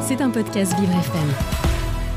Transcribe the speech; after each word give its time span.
C'est 0.00 0.22
un 0.22 0.30
podcast 0.30 0.72
Vivre 0.78 0.92
FM. 0.92 1.28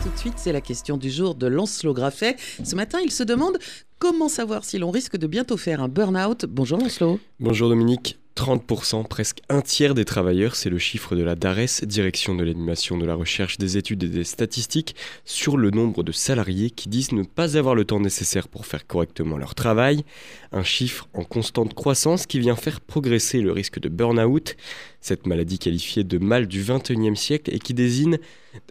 Tout 0.03 0.09
de 0.09 0.17
suite, 0.17 0.35
c'est 0.37 0.53
la 0.53 0.61
question 0.61 0.95
du 0.95 1.09
jour 1.09 1.35
de 1.35 1.47
Lancelot 1.47 1.93
Graffet. 1.93 2.37
Ce 2.63 2.73
matin, 2.75 2.99
il 3.03 3.11
se 3.11 3.23
demande 3.23 3.57
comment 3.99 4.29
savoir 4.29 4.63
si 4.63 4.77
l'on 4.77 4.91
risque 4.91 5.17
de 5.17 5.27
bientôt 5.27 5.57
faire 5.57 5.81
un 5.81 5.89
burn-out. 5.89 6.45
Bonjour 6.45 6.79
Lancelot. 6.79 7.19
Bonjour 7.39 7.67
Dominique. 7.67 8.20
30%, 8.41 9.07
presque 9.07 9.41
un 9.49 9.61
tiers 9.61 9.93
des 9.93 10.03
travailleurs, 10.03 10.55
c'est 10.55 10.71
le 10.71 10.79
chiffre 10.79 11.15
de 11.15 11.21
la 11.21 11.35
DARES, 11.35 11.85
Direction 11.85 12.33
de 12.33 12.43
l'animation 12.43 12.97
de 12.97 13.05
la 13.05 13.13
recherche 13.13 13.59
des 13.59 13.77
études 13.77 14.01
et 14.01 14.07
des 14.07 14.23
statistiques, 14.23 14.95
sur 15.25 15.57
le 15.57 15.69
nombre 15.69 16.01
de 16.01 16.11
salariés 16.11 16.71
qui 16.71 16.89
disent 16.89 17.11
ne 17.11 17.21
pas 17.21 17.55
avoir 17.55 17.75
le 17.75 17.85
temps 17.85 17.99
nécessaire 17.99 18.47
pour 18.47 18.65
faire 18.65 18.87
correctement 18.87 19.37
leur 19.37 19.53
travail. 19.53 20.03
Un 20.51 20.63
chiffre 20.63 21.07
en 21.13 21.23
constante 21.23 21.75
croissance 21.75 22.25
qui 22.25 22.39
vient 22.39 22.55
faire 22.55 22.81
progresser 22.81 23.41
le 23.41 23.51
risque 23.51 23.79
de 23.79 23.89
burn-out, 23.89 24.55
cette 25.01 25.27
maladie 25.27 25.59
qualifiée 25.59 26.03
de 26.03 26.17
mal 26.17 26.47
du 26.47 26.63
21e 26.63 27.15
siècle 27.15 27.53
et 27.53 27.59
qui 27.59 27.75
désigne 27.75 28.17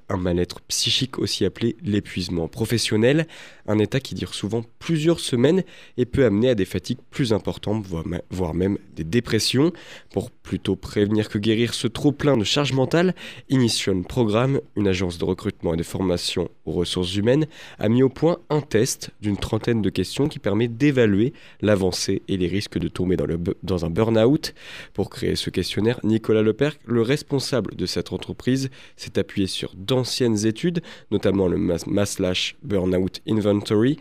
un 0.09 0.17
mal-être 0.17 0.61
psychique 0.63 1.19
aussi 1.19 1.45
appelé 1.45 1.77
l'épuisement 1.83 2.49
professionnel, 2.49 3.27
un 3.67 3.79
état 3.79 4.01
qui 4.01 4.15
dure 4.15 4.35
souvent 4.35 4.65
plusieurs 4.79 5.21
semaines 5.21 5.63
et 5.97 6.05
peut 6.05 6.25
amener 6.25 6.51
à 6.51 6.55
des 6.55 6.65
fatigues 6.65 6.99
plus 7.11 7.33
importantes, 7.33 7.87
voire 8.31 8.55
même 8.55 8.79
des 8.95 9.05
dépressions. 9.05 9.73
Pour 10.13 10.31
plutôt 10.31 10.75
prévenir 10.75 11.29
que 11.29 11.39
guérir 11.39 11.75
ce 11.75 11.87
trop-plein 11.87 12.37
de 12.37 12.45
charge 12.45 12.73
mentale, 12.73 13.15
Initiation 13.49 14.03
Programme, 14.03 14.61
une 14.77 14.89
agence 14.89 15.19
de 15.19 15.25
recrutement 15.25 15.75
et 15.75 15.77
de 15.77 15.83
formation 15.83 16.51
aux 16.65 16.73
ressources 16.73 17.15
humaines, 17.15 17.47
a 17.79 17.89
mis 17.89 18.03
au 18.03 18.09
point 18.09 18.39
un 18.51 18.61
test 18.61 19.11
d'une 19.21 19.37
trentaine 19.37 19.83
de 19.83 19.91
questions 19.91 20.29
qui 20.29 20.39
permet 20.39 20.69
d'évaluer 20.69 21.33
l'avancée 21.61 22.23
et 22.29 22.37
les 22.37 22.49
risques 22.49 22.79
de 22.79 22.89
tomber 22.89 23.17
dans, 23.17 23.27
dans 23.63 23.85
un 23.85 23.91
burn-out. 23.91 24.55
Pour 24.93 25.11
créer 25.11 25.37
ce 25.37 25.51
questionnaire, 25.51 26.01
Nicolas 26.03 26.43
Leperc, 26.43 26.81
le 26.85 27.03
responsable 27.03 27.77
de 27.77 27.87
cette 27.87 28.13
entreprise, 28.13 28.71
s'est 28.97 29.19
appuyé 29.19 29.47
sur 29.47 29.70
d'anciennes 29.77 30.47
études, 30.47 30.83
notamment 31.11 31.49
le 31.49 31.59
Maslash 31.59 32.57
Burnout 32.63 33.21
Inventory, 33.29 33.99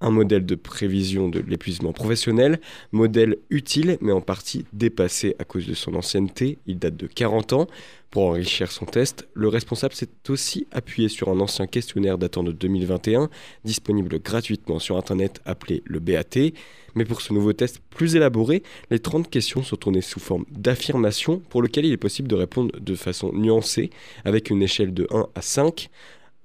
un 0.00 0.10
modèle 0.10 0.46
de 0.46 0.54
prévision 0.54 1.28
de 1.28 1.40
l'épuisement 1.40 1.92
professionnel, 1.92 2.60
modèle 2.92 3.36
utile 3.50 3.98
mais 4.00 4.12
en 4.12 4.20
partie 4.20 4.64
dépassé 4.72 5.34
à 5.38 5.44
cause 5.44 5.66
de 5.66 5.74
son 5.74 5.94
ancienneté, 5.94 6.58
il 6.66 6.78
date 6.78 6.96
de 6.96 7.06
40 7.06 7.52
ans. 7.52 7.66
Pour 8.10 8.24
enrichir 8.24 8.72
son 8.72 8.86
test, 8.86 9.28
le 9.34 9.46
responsable 9.46 9.94
s'est 9.94 10.08
aussi 10.28 10.66
appuyé 10.72 11.08
sur 11.08 11.28
un 11.28 11.38
ancien 11.38 11.68
questionnaire 11.68 12.18
datant 12.18 12.42
de 12.42 12.50
2021, 12.50 13.30
disponible 13.64 14.18
gratuitement 14.18 14.80
sur 14.80 14.96
Internet 14.96 15.40
appelé 15.44 15.82
le 15.84 16.00
BAT. 16.00 16.50
Mais 16.96 17.04
pour 17.04 17.20
ce 17.20 17.32
nouveau 17.32 17.52
test 17.52 17.80
plus 17.90 18.16
élaboré, 18.16 18.64
les 18.90 18.98
30 18.98 19.30
questions 19.30 19.62
sont 19.62 19.76
tournées 19.76 20.00
sous 20.00 20.18
forme 20.18 20.44
d'affirmation 20.50 21.38
pour 21.50 21.62
lequel 21.62 21.84
il 21.84 21.92
est 21.92 21.96
possible 21.96 22.26
de 22.26 22.34
répondre 22.34 22.72
de 22.80 22.94
façon 22.96 23.32
nuancée 23.32 23.90
avec 24.24 24.50
une 24.50 24.60
échelle 24.60 24.92
de 24.92 25.06
1 25.12 25.28
à 25.36 25.40
5. 25.40 25.88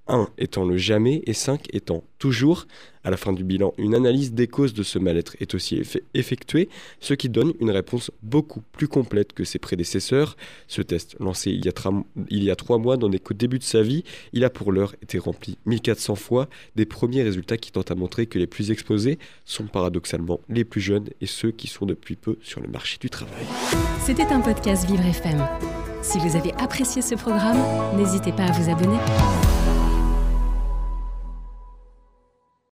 1 0.08 0.30
étant 0.38 0.66
le 0.66 0.78
jamais 0.78 1.22
et 1.26 1.34
5 1.34 1.68
étant 1.74 2.04
toujours. 2.20 2.68
À 3.04 3.12
la 3.12 3.18
fin 3.18 3.34
du 3.34 3.44
bilan, 3.44 3.74
une 3.78 3.94
analyse 3.94 4.34
des 4.34 4.48
causes 4.48 4.74
de 4.74 4.82
ce 4.82 4.98
mal-être 4.98 5.36
est 5.40 5.54
aussi 5.54 5.80
effectuée, 6.16 6.70
ce 7.00 7.14
qui 7.14 7.30
donne 7.30 7.54
une 7.60 7.70
réponse 7.70 8.10
beaucoup 8.24 8.62
plus 8.72 8.88
complète 8.88 9.34
que 9.34 9.44
ses 9.44 9.60
prédécesseurs. 9.60 10.36
Ce 10.68 10.82
test, 10.82 11.16
lancé 11.20 11.52
il 11.52 11.64
y 12.44 12.50
a, 12.50 12.56
trois 12.56 12.78
mois 12.80 12.98
dans 12.98 13.08
les 13.08 13.22
débuts 13.36 13.60
de 13.60 13.64
sa 13.64 13.84
vie, 13.84 14.04
il 14.34 14.44
a 14.44 14.50
pour 14.50 14.72
l'heure 14.72 14.96
été 15.04 15.20
rempli 15.20 15.58
1400 15.68 16.16
fois, 16.16 16.50
des 16.76 16.86
premiers 16.86 17.22
résultats 17.22 17.58
qui 17.58 17.72
tentent 17.72 17.92
à 17.92 17.96
montrer 17.96 18.26
que 18.26 18.40
les 18.40 18.48
plus 18.48 18.72
exposés 18.72 19.20
sont 19.46 19.66
paradoxalement 19.68 20.40
les 20.50 20.66
plus 20.66 20.82
jeunes 20.82 21.10
et 21.22 21.28
ceux 21.28 21.52
qui 21.52 21.68
sont 21.68 21.86
depuis 21.86 22.16
peu 22.16 22.38
sur 22.42 22.60
le 22.60 22.68
marché 22.68 22.98
du 23.00 23.12
travail. 23.12 23.46
C'était 24.04 24.24
un 24.24 24.42
podcast 24.42 24.90
Vivre 24.90 25.06
FM. 25.06 25.46
Si 26.02 26.18
vous 26.18 26.36
avez 26.36 26.54
apprécié 26.54 27.02
ce 27.02 27.14
programme, 27.16 27.58
n'hésitez 27.98 28.32
pas 28.32 28.46
à 28.46 28.52
vous 28.52 28.72
abonner. 28.72 28.98